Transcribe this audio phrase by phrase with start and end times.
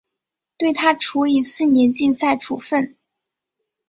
[0.57, 2.97] 对她处以四年禁赛处分。